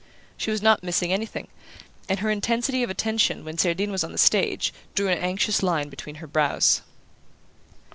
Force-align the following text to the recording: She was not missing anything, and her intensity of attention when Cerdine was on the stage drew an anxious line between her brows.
She 0.35 0.49
was 0.49 0.63
not 0.63 0.81
missing 0.81 1.13
anything, 1.13 1.47
and 2.09 2.21
her 2.21 2.31
intensity 2.31 2.81
of 2.81 2.89
attention 2.89 3.45
when 3.45 3.59
Cerdine 3.59 3.91
was 3.91 4.03
on 4.03 4.11
the 4.13 4.17
stage 4.17 4.73
drew 4.95 5.09
an 5.09 5.19
anxious 5.19 5.61
line 5.61 5.89
between 5.89 6.15
her 6.15 6.25
brows. 6.27 6.81